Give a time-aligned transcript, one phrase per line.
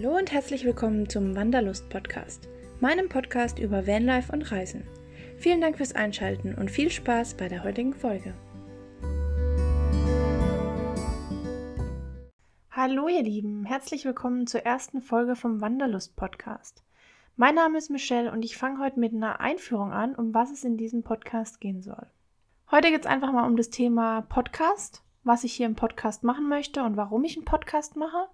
[0.00, 2.48] Hallo und herzlich willkommen zum Wanderlust Podcast,
[2.78, 4.86] meinem Podcast über Vanlife und Reisen.
[5.38, 8.32] Vielen Dank fürs Einschalten und viel Spaß bei der heutigen Folge.
[12.70, 16.84] Hallo ihr Lieben, herzlich willkommen zur ersten Folge vom Wanderlust Podcast.
[17.34, 20.62] Mein Name ist Michelle und ich fange heute mit einer Einführung an, um was es
[20.62, 22.06] in diesem Podcast gehen soll.
[22.70, 26.48] Heute geht es einfach mal um das Thema Podcast, was ich hier im Podcast machen
[26.48, 28.28] möchte und warum ich einen Podcast mache.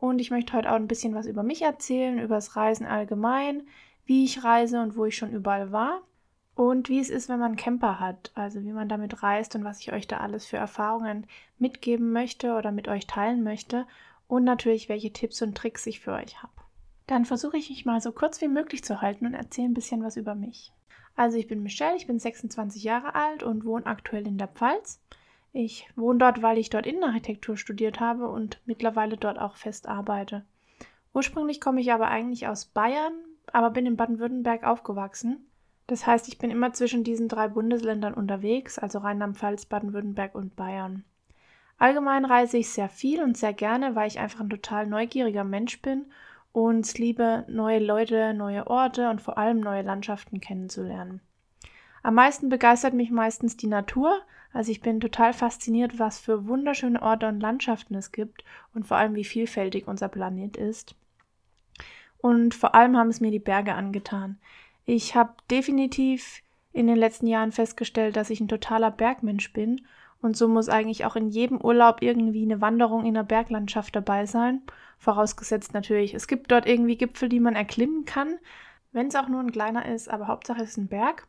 [0.00, 3.66] Und ich möchte heute auch ein bisschen was über mich erzählen, über das Reisen allgemein,
[4.04, 6.02] wie ich reise und wo ich schon überall war.
[6.54, 9.64] Und wie es ist, wenn man einen Camper hat, also wie man damit reist und
[9.64, 11.26] was ich euch da alles für Erfahrungen
[11.58, 13.88] mitgeben möchte oder mit euch teilen möchte.
[14.28, 16.52] Und natürlich, welche Tipps und Tricks ich für euch habe.
[17.08, 20.04] Dann versuche ich mich mal so kurz wie möglich zu halten und erzähle ein bisschen
[20.04, 20.72] was über mich.
[21.16, 25.00] Also ich bin Michelle, ich bin 26 Jahre alt und wohne aktuell in der Pfalz.
[25.60, 30.44] Ich wohne dort, weil ich dort Innenarchitektur studiert habe und mittlerweile dort auch fest arbeite.
[31.12, 33.12] Ursprünglich komme ich aber eigentlich aus Bayern,
[33.52, 35.48] aber bin in Baden-Württemberg aufgewachsen.
[35.88, 41.02] Das heißt, ich bin immer zwischen diesen drei Bundesländern unterwegs, also Rheinland-Pfalz, Baden-Württemberg und Bayern.
[41.76, 45.82] Allgemein reise ich sehr viel und sehr gerne, weil ich einfach ein total neugieriger Mensch
[45.82, 46.06] bin
[46.52, 51.20] und liebe, neue Leute, neue Orte und vor allem neue Landschaften kennenzulernen.
[52.08, 54.22] Am meisten begeistert mich meistens die Natur,
[54.54, 58.96] also ich bin total fasziniert, was für wunderschöne Orte und Landschaften es gibt und vor
[58.96, 60.94] allem, wie vielfältig unser Planet ist.
[62.16, 64.38] Und vor allem haben es mir die Berge angetan.
[64.86, 66.40] Ich habe definitiv
[66.72, 69.82] in den letzten Jahren festgestellt, dass ich ein totaler Bergmensch bin
[70.22, 74.24] und so muss eigentlich auch in jedem Urlaub irgendwie eine Wanderung in der Berglandschaft dabei
[74.24, 74.62] sein.
[74.98, 78.38] Vorausgesetzt natürlich, es gibt dort irgendwie Gipfel, die man erklimmen kann,
[78.92, 81.28] wenn es auch nur ein kleiner ist, aber Hauptsache es ist ein Berg.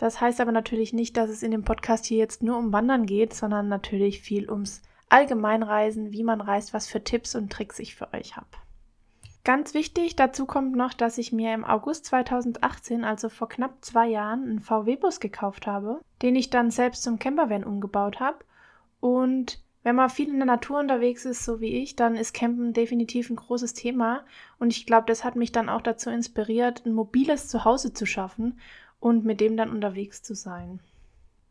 [0.00, 3.04] Das heißt aber natürlich nicht, dass es in dem Podcast hier jetzt nur um Wandern
[3.04, 7.94] geht, sondern natürlich viel ums Allgemeinreisen, wie man reist, was für Tipps und Tricks ich
[7.94, 8.48] für euch habe.
[9.44, 14.08] Ganz wichtig, dazu kommt noch, dass ich mir im August 2018, also vor knapp zwei
[14.08, 18.38] Jahren, einen VW-Bus gekauft habe, den ich dann selbst zum Campervan umgebaut habe.
[19.00, 22.72] Und wenn man viel in der Natur unterwegs ist, so wie ich, dann ist Campen
[22.72, 24.24] definitiv ein großes Thema.
[24.58, 28.58] Und ich glaube, das hat mich dann auch dazu inspiriert, ein mobiles Zuhause zu schaffen
[29.00, 30.80] und mit dem dann unterwegs zu sein.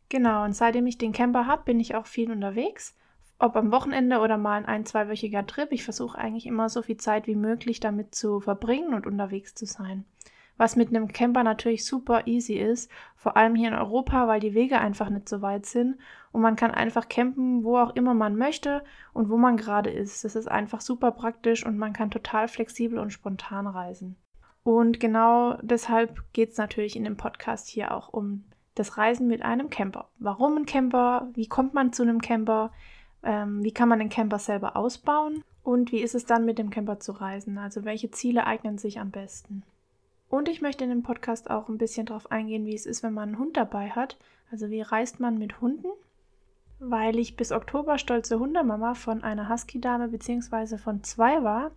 [0.08, 2.96] Genau, und seitdem ich den Camper habe, bin ich auch viel unterwegs.
[3.38, 5.72] Ob am Wochenende oder mal ein ein-, zweiwöchiger Trip.
[5.72, 9.66] Ich versuche eigentlich immer so viel Zeit wie möglich damit zu verbringen und unterwegs zu
[9.66, 10.04] sein.
[10.58, 14.52] Was mit einem Camper natürlich super easy ist, vor allem hier in Europa, weil die
[14.52, 15.96] Wege einfach nicht so weit sind
[16.32, 18.84] und man kann einfach campen, wo auch immer man möchte
[19.14, 20.22] und wo man gerade ist.
[20.22, 24.16] Das ist einfach super praktisch und man kann total flexibel und spontan reisen.
[24.62, 28.44] Und genau deshalb geht es natürlich in dem Podcast hier auch um
[28.74, 30.08] das Reisen mit einem Camper.
[30.18, 31.28] Warum ein Camper?
[31.34, 32.72] Wie kommt man zu einem Camper?
[33.22, 35.44] Ähm, wie kann man den Camper selber ausbauen?
[35.62, 37.58] Und wie ist es dann mit dem Camper zu reisen?
[37.58, 39.62] Also welche Ziele eignen sich am besten?
[40.28, 43.12] Und ich möchte in dem Podcast auch ein bisschen darauf eingehen, wie es ist, wenn
[43.12, 44.16] man einen Hund dabei hat.
[44.50, 45.88] Also wie reist man mit Hunden?
[46.78, 50.78] Weil ich bis Oktober stolze Hundemama von einer Husky-Dame bzw.
[50.78, 51.72] von zwei war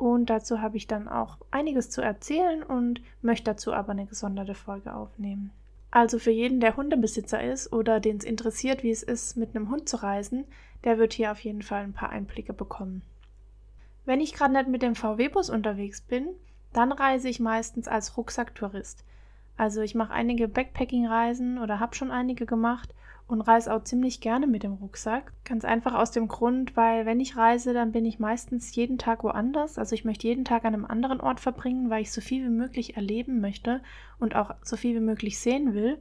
[0.00, 4.54] und dazu habe ich dann auch einiges zu erzählen und möchte dazu aber eine gesonderte
[4.54, 5.50] Folge aufnehmen.
[5.90, 9.70] Also für jeden, der Hundebesitzer ist oder den es interessiert, wie es ist, mit einem
[9.70, 10.46] Hund zu reisen,
[10.84, 13.02] der wird hier auf jeden Fall ein paar Einblicke bekommen.
[14.06, 16.28] Wenn ich gerade nicht mit dem VW-Bus unterwegs bin,
[16.72, 19.04] dann reise ich meistens als Rucksacktourist.
[19.58, 22.94] Also ich mache einige Backpacking-Reisen oder habe schon einige gemacht
[23.30, 25.32] und reise auch ziemlich gerne mit dem Rucksack.
[25.44, 29.22] Ganz einfach aus dem Grund, weil wenn ich reise, dann bin ich meistens jeden Tag
[29.22, 29.78] woanders.
[29.78, 32.54] Also ich möchte jeden Tag an einem anderen Ort verbringen, weil ich so viel wie
[32.54, 33.80] möglich erleben möchte
[34.18, 35.98] und auch so viel wie möglich sehen will.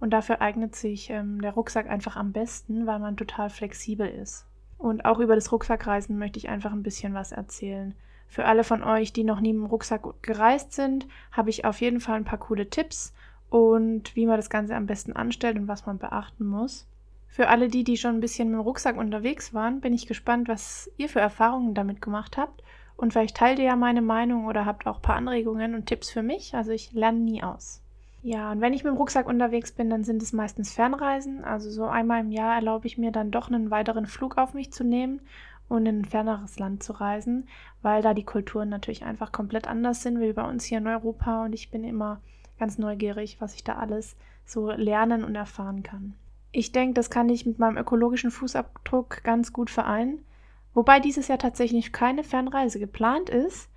[0.00, 4.46] Und dafür eignet sich ähm, der Rucksack einfach am besten, weil man total flexibel ist.
[4.76, 7.94] Und auch über das Rucksackreisen möchte ich einfach ein bisschen was erzählen.
[8.26, 11.80] Für alle von euch, die noch nie mit dem Rucksack gereist sind, habe ich auf
[11.80, 13.14] jeden Fall ein paar coole Tipps
[13.54, 16.88] und wie man das Ganze am besten anstellt und was man beachten muss.
[17.28, 20.48] Für alle die, die schon ein bisschen mit dem Rucksack unterwegs waren, bin ich gespannt,
[20.48, 22.64] was ihr für Erfahrungen damit gemacht habt.
[22.96, 26.10] Und vielleicht teilt ihr ja meine Meinung oder habt auch ein paar Anregungen und Tipps
[26.10, 26.56] für mich.
[26.56, 27.80] Also ich lerne nie aus.
[28.24, 31.44] Ja, und wenn ich mit dem Rucksack unterwegs bin, dann sind es meistens Fernreisen.
[31.44, 34.72] Also so einmal im Jahr erlaube ich mir dann doch einen weiteren Flug auf mich
[34.72, 35.20] zu nehmen
[35.68, 37.46] und in ein ferneres Land zu reisen,
[37.82, 41.44] weil da die Kulturen natürlich einfach komplett anders sind wie bei uns hier in Europa.
[41.44, 42.20] Und ich bin immer
[42.64, 44.16] ganz neugierig, was ich da alles
[44.46, 46.14] so lernen und erfahren kann.
[46.50, 50.24] Ich denke, das kann ich mit meinem ökologischen Fußabdruck ganz gut vereinen,
[50.72, 53.68] wobei dieses Jahr tatsächlich keine Fernreise geplant ist,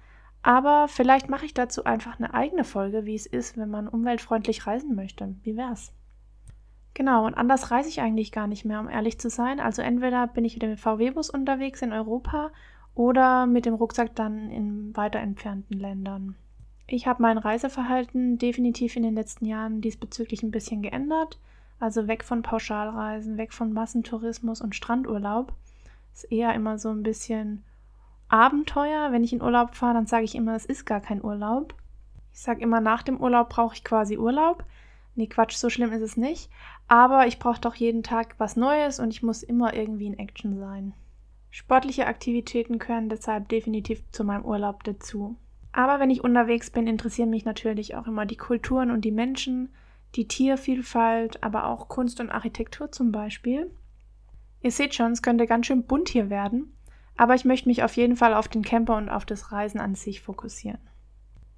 [0.42, 4.66] aber vielleicht mache ich dazu einfach eine eigene Folge, wie es ist, wenn man umweltfreundlich
[4.66, 5.36] reisen möchte.
[5.44, 5.92] Wie wär's?
[6.94, 9.60] Genau, und anders reise ich eigentlich gar nicht mehr, um ehrlich zu sein.
[9.60, 12.52] Also entweder bin ich mit dem VW-Bus unterwegs in Europa
[12.96, 16.38] oder mit dem Rucksack dann in weiter entfernten Ländern.
[16.90, 21.38] Ich habe mein Reiseverhalten definitiv in den letzten Jahren diesbezüglich ein bisschen geändert.
[21.80, 25.54] Also weg von Pauschalreisen, weg von Massentourismus und Strandurlaub.
[26.14, 27.66] Ist eher immer so ein bisschen
[28.30, 29.12] Abenteuer.
[29.12, 31.76] Wenn ich in Urlaub fahre, dann sage ich immer, es ist gar kein Urlaub.
[32.34, 34.64] Ich sage immer, nach dem Urlaub brauche ich quasi Urlaub.
[35.16, 36.50] Nee, Quatsch, so schlimm ist es nicht.
[36.88, 40.58] Aber ich brauche doch jeden Tag was Neues und ich muss immer irgendwie in Action
[40.58, 40.94] sein.
[41.52, 45.36] Sportliche Aktivitäten gehören deshalb definitiv zu meinem Urlaub dazu.
[45.72, 49.70] Aber wenn ich unterwegs bin, interessieren mich natürlich auch immer die Kulturen und die Menschen,
[50.16, 53.72] die Tiervielfalt, aber auch Kunst und Architektur zum Beispiel.
[54.62, 56.74] Ihr seht schon, es könnte ganz schön bunt hier werden,
[57.16, 59.96] aber ich möchte mich auf jeden Fall auf den Camper und auf das Reisen an
[59.96, 60.80] sich fokussieren.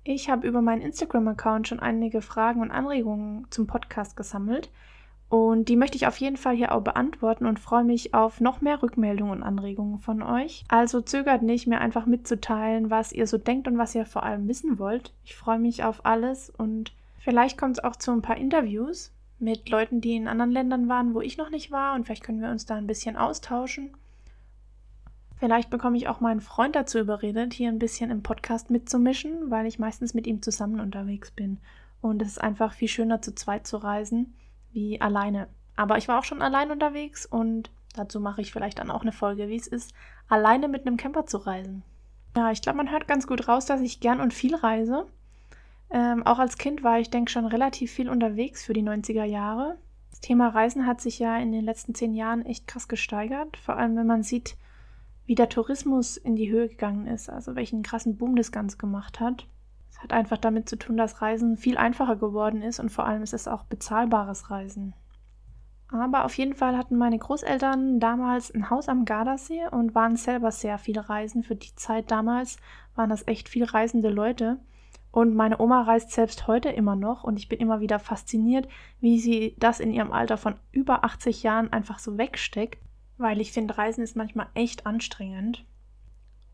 [0.04, 4.70] Ich habe über meinen Instagram-Account schon einige Fragen und Anregungen zum Podcast gesammelt
[5.30, 8.62] und die möchte ich auf jeden Fall hier auch beantworten und freue mich auf noch
[8.62, 10.64] mehr Rückmeldungen und Anregungen von euch.
[10.70, 14.48] Also zögert nicht, mir einfach mitzuteilen, was ihr so denkt und was ihr vor allem
[14.48, 15.14] wissen wollt.
[15.24, 19.70] Ich freue mich auf alles und vielleicht kommt es auch zu ein paar Interviews mit
[19.70, 22.50] Leuten, die in anderen Ländern waren, wo ich noch nicht war und vielleicht können wir
[22.50, 23.92] uns da ein bisschen austauschen.
[25.38, 29.68] Vielleicht bekomme ich auch meinen Freund dazu überredet, hier ein bisschen im Podcast mitzumischen, weil
[29.68, 31.60] ich meistens mit ihm zusammen unterwegs bin.
[32.02, 34.34] Und es ist einfach viel schöner, zu zweit zu reisen
[34.72, 35.48] wie alleine.
[35.76, 39.12] Aber ich war auch schon allein unterwegs und dazu mache ich vielleicht dann auch eine
[39.12, 39.94] Folge, wie es ist,
[40.28, 41.84] alleine mit einem Camper zu reisen.
[42.36, 45.08] Ja, ich glaube, man hört ganz gut raus, dass ich gern und viel reise.
[45.90, 49.78] Ähm, auch als Kind war ich, denke schon relativ viel unterwegs für die 90er Jahre.
[50.12, 53.58] Das Thema Reisen hat sich ja in den letzten zehn Jahren echt krass gesteigert.
[53.58, 54.58] Vor allem, wenn man sieht,
[55.26, 59.20] wie der Tourismus in die Höhe gegangen ist, also welchen krassen Boom das Ganze gemacht
[59.20, 59.48] hat
[60.00, 63.34] hat einfach damit zu tun, dass Reisen viel einfacher geworden ist und vor allem ist
[63.34, 64.94] es auch bezahlbares Reisen.
[65.92, 70.52] Aber auf jeden Fall hatten meine Großeltern damals ein Haus am Gardasee und waren selber
[70.52, 71.44] sehr viele Reisen.
[71.44, 72.58] Für die Zeit damals
[72.96, 74.60] waren das echt viel reisende Leute.
[75.12, 78.68] Und meine Oma reist selbst heute immer noch und ich bin immer wieder fasziniert,
[79.00, 82.80] wie sie das in ihrem Alter von über 80 Jahren einfach so wegsteckt,
[83.18, 85.66] weil ich finde, Reisen ist manchmal echt anstrengend.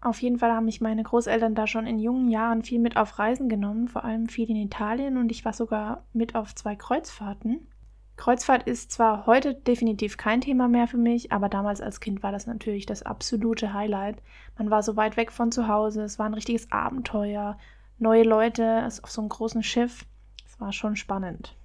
[0.05, 3.17] Auf jeden Fall haben mich meine Großeltern da schon in jungen Jahren viel mit auf
[3.17, 7.67] Reisen genommen, vor allem viel in Italien und ich war sogar mit auf zwei Kreuzfahrten.
[8.15, 12.31] Kreuzfahrt ist zwar heute definitiv kein Thema mehr für mich, aber damals als Kind war
[12.31, 14.21] das natürlich das absolute Highlight.
[14.59, 17.57] Man war so weit weg von zu Hause, es war ein richtiges Abenteuer,
[17.97, 20.05] neue Leute auf so einem großen Schiff.
[20.45, 21.55] Es war schon spannend.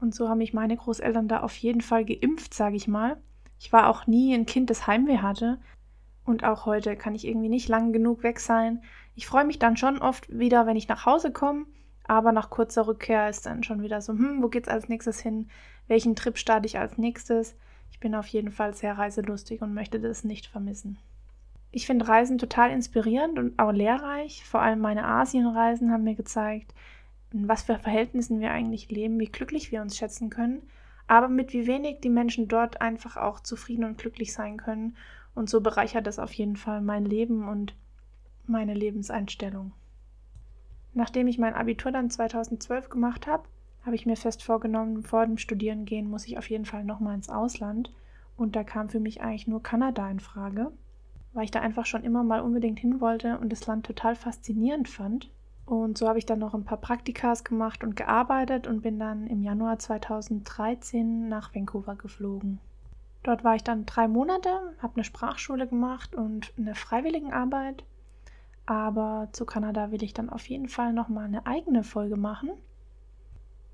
[0.00, 3.16] Und so haben mich meine Großeltern da auf jeden Fall geimpft, sage ich mal.
[3.60, 5.58] Ich war auch nie ein Kind, das Heimweh hatte,
[6.24, 8.82] und auch heute kann ich irgendwie nicht lang genug weg sein.
[9.14, 11.66] Ich freue mich dann schon oft wieder, wenn ich nach Hause komme,
[12.06, 15.48] aber nach kurzer Rückkehr ist dann schon wieder so, hm, wo geht's als nächstes hin?
[15.86, 17.56] Welchen Trip starte ich als nächstes?
[17.90, 20.98] Ich bin auf jeden Fall sehr reiselustig und möchte das nicht vermissen.
[21.70, 24.44] Ich finde Reisen total inspirierend und auch lehrreich.
[24.44, 26.72] Vor allem meine Asienreisen haben mir gezeigt,
[27.32, 30.62] in was für Verhältnissen wir eigentlich leben, wie glücklich wir uns schätzen können,
[31.06, 34.96] aber mit wie wenig die Menschen dort einfach auch zufrieden und glücklich sein können
[35.34, 37.74] und so bereichert es auf jeden Fall mein Leben und
[38.46, 39.72] meine Lebenseinstellung.
[40.92, 43.44] Nachdem ich mein Abitur dann 2012 gemacht habe,
[43.84, 47.14] habe ich mir fest vorgenommen, vor dem Studieren gehen muss ich auf jeden Fall nochmal
[47.14, 47.92] ins Ausland.
[48.36, 50.72] Und da kam für mich eigentlich nur Kanada in Frage,
[51.32, 54.88] weil ich da einfach schon immer mal unbedingt hin wollte und das Land total faszinierend
[54.88, 55.30] fand.
[55.66, 59.26] Und so habe ich dann noch ein paar Praktikas gemacht und gearbeitet und bin dann
[59.26, 62.60] im Januar 2013 nach Vancouver geflogen.
[63.24, 64.50] Dort war ich dann drei Monate,
[64.80, 67.82] habe eine Sprachschule gemacht und eine Freiwilligenarbeit.
[68.66, 72.50] Aber zu Kanada will ich dann auf jeden Fall nochmal eine eigene Folge machen,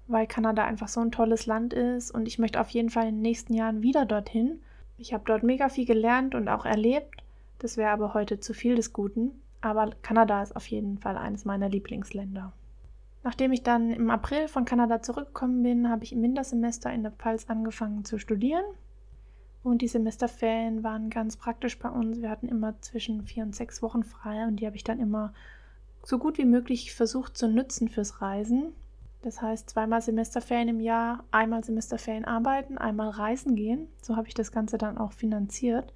[0.06, 3.16] weil Kanada einfach so ein tolles Land ist und ich möchte auf jeden Fall in
[3.16, 4.60] den nächsten Jahren wieder dorthin.
[4.98, 7.24] Ich habe dort mega viel gelernt und auch erlebt.
[7.58, 9.32] Das wäre aber heute zu viel des Guten.
[9.60, 12.52] Aber Kanada ist auf jeden Fall eines meiner Lieblingsländer.
[13.24, 17.12] Nachdem ich dann im April von Kanada zurückgekommen bin, habe ich im Wintersemester in der
[17.12, 18.64] Pfalz angefangen zu studieren
[19.62, 22.20] und die Semesterferien waren ganz praktisch bei uns.
[22.22, 25.34] Wir hatten immer zwischen vier und sechs Wochen frei und die habe ich dann immer
[26.02, 28.72] so gut wie möglich versucht zu nutzen fürs Reisen.
[29.22, 33.86] Das heißt, zweimal Semesterferien im Jahr, einmal Semesterferien arbeiten, einmal reisen gehen.
[34.00, 35.92] So habe ich das Ganze dann auch finanziert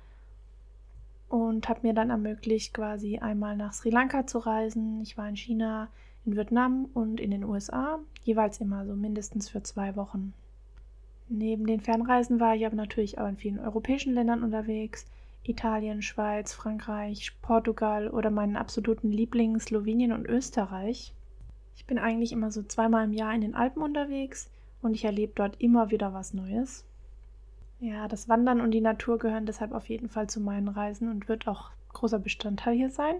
[1.31, 5.01] und habe mir dann ermöglicht, quasi einmal nach Sri Lanka zu reisen.
[5.01, 5.89] Ich war in China,
[6.27, 10.35] in Vietnam und in den USA, jeweils immer so mindestens für zwei Wochen.
[11.37, 15.05] Neben den Fernreisen war ich aber natürlich auch in vielen europäischen Ländern unterwegs.
[15.43, 21.13] Italien, Schweiz, Frankreich, Portugal oder meinen absoluten Lieblingen Slowenien und Österreich.
[21.75, 24.49] Ich bin eigentlich immer so zweimal im Jahr in den Alpen unterwegs
[24.81, 26.85] und ich erlebe dort immer wieder was Neues.
[27.81, 31.29] Ja, das Wandern und die Natur gehören deshalb auf jeden Fall zu meinen Reisen und
[31.29, 33.17] wird auch großer Bestandteil hier sein.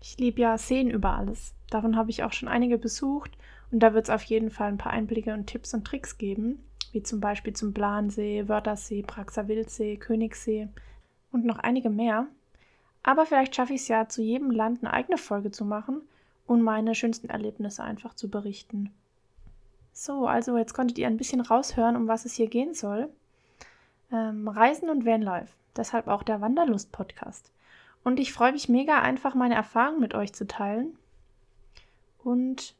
[0.00, 1.54] Ich liebe ja Seen über alles.
[1.70, 3.30] Davon habe ich auch schon einige besucht
[3.70, 6.58] und da wird es auf jeden Fall ein paar Einblicke und Tipps und Tricks geben,
[6.94, 10.68] wie zum Beispiel zum Blansee, Wörthersee, Praxer Wildsee, Königssee
[11.32, 12.28] und noch einige mehr.
[13.02, 16.02] Aber vielleicht schaffe ich es ja, zu jedem Land eine eigene Folge zu machen
[16.46, 18.94] und meine schönsten Erlebnisse einfach zu berichten.
[19.92, 23.08] So, also jetzt konntet ihr ein bisschen raushören, um was es hier gehen soll.
[24.12, 27.50] Ähm, Reisen und Vanlife, deshalb auch der Wanderlust-Podcast.
[28.04, 30.96] Und ich freue mich mega, einfach meine Erfahrungen mit euch zu teilen.
[32.22, 32.74] Und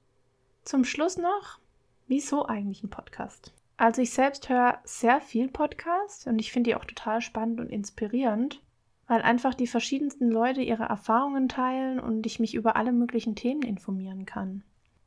[0.65, 1.59] zum Schluss noch,
[2.07, 3.54] wieso eigentlich ein Podcast?
[3.77, 7.71] Also ich selbst höre sehr viel Podcast und ich finde die auch total spannend und
[7.71, 8.63] inspirierend,
[9.09, 13.63] weil einfach die verschiedensten Leute ihre Erfahrungen teilen und ich mich über alle möglichen Themen
[13.63, 14.63] informieren kann.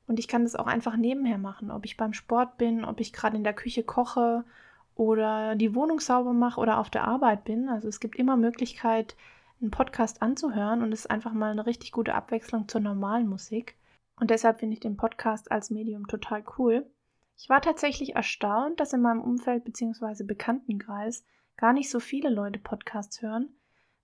[0.05, 3.13] Und ich kann das auch einfach nebenher machen, ob ich beim Sport bin, ob ich
[3.13, 4.43] gerade in der Küche koche
[4.95, 7.69] oder die Wohnung sauber mache oder auf der Arbeit bin.
[7.69, 9.15] Also es gibt immer Möglichkeit,
[9.61, 13.75] einen Podcast anzuhören und es ist einfach mal eine richtig gute Abwechslung zur normalen Musik.
[14.19, 16.85] Und deshalb finde ich den Podcast als Medium total cool.
[17.39, 20.23] Ich war tatsächlich erstaunt, dass in meinem Umfeld bzw.
[20.23, 21.23] Bekanntenkreis
[21.55, 23.49] gar nicht so viele Leute Podcasts hören,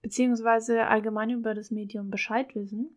[0.03, 2.95] beziehungsweise allgemein über das Medium Bescheid wissen.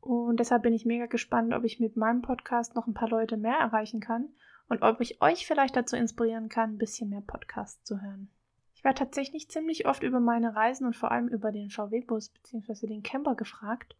[0.00, 3.36] Und deshalb bin ich mega gespannt, ob ich mit meinem Podcast noch ein paar Leute
[3.36, 4.30] mehr erreichen kann
[4.68, 8.30] und ob ich euch vielleicht dazu inspirieren kann, ein bisschen mehr Podcasts zu hören.
[8.74, 12.86] Ich werde tatsächlich ziemlich oft über meine Reisen und vor allem über den VW-Bus bzw.
[12.86, 13.96] den Camper gefragt.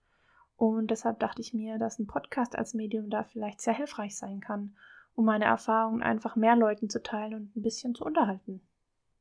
[0.56, 4.40] Und deshalb dachte ich mir, dass ein Podcast als Medium da vielleicht sehr hilfreich sein
[4.40, 4.74] kann,
[5.14, 8.61] um meine Erfahrungen einfach mehr Leuten zu teilen und ein bisschen zu unterhalten.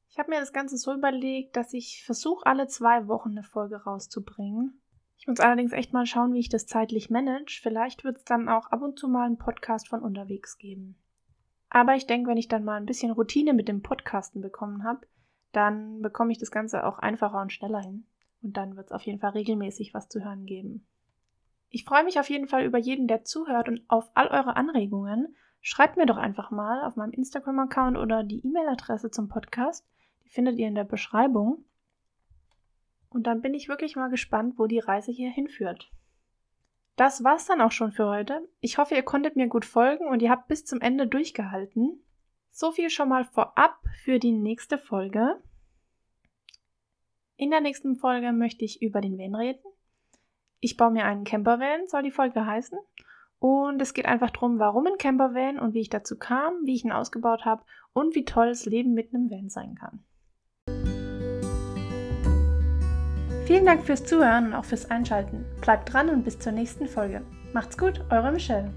[0.09, 3.83] Ich habe mir das Ganze so überlegt, dass ich versuche, alle zwei Wochen eine Folge
[3.83, 4.79] rauszubringen.
[5.17, 7.59] Ich muss allerdings echt mal schauen, wie ich das zeitlich manage.
[7.61, 10.97] Vielleicht wird es dann auch ab und zu mal einen Podcast von unterwegs geben.
[11.69, 15.07] Aber ich denke, wenn ich dann mal ein bisschen Routine mit dem Podcasten bekommen habe,
[15.51, 18.05] dann bekomme ich das Ganze auch einfacher und schneller hin.
[18.43, 20.85] Und dann wird es auf jeden Fall regelmäßig was zu hören geben.
[21.69, 25.35] Ich freue mich auf jeden Fall über jeden, der zuhört und auf all eure Anregungen.
[25.65, 29.87] Schreibt mir doch einfach mal auf meinem Instagram-Account oder die E-Mail-Adresse zum Podcast.
[30.25, 31.63] Die findet ihr in der Beschreibung.
[33.09, 35.89] Und dann bin ich wirklich mal gespannt, wo die Reise hier hinführt.
[36.97, 38.45] Das war's dann auch schon für heute.
[38.59, 41.97] Ich hoffe, ihr konntet mir gut folgen und ihr habt bis zum Ende durchgehalten.
[42.51, 45.41] So viel schon mal vorab für die nächste Folge.
[47.37, 49.63] In der nächsten Folge möchte ich über den Van reden.
[50.59, 52.77] Ich baue mir einen Campervan, soll die Folge heißen.
[53.43, 56.85] Und es geht einfach darum, warum ein Campervan und wie ich dazu kam, wie ich
[56.85, 59.99] ihn ausgebaut habe und wie toll das Leben mit einem Van sein kann.
[63.45, 65.43] Vielen Dank fürs Zuhören und auch fürs Einschalten.
[65.59, 67.21] Bleibt dran und bis zur nächsten Folge.
[67.51, 68.71] Macht's gut, eure Michelle.